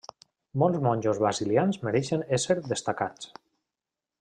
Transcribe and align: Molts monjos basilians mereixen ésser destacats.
Molts 0.61 0.79
monjos 0.87 1.19
basilians 1.25 1.79
mereixen 1.89 2.25
ésser 2.39 2.57
destacats. 2.73 3.31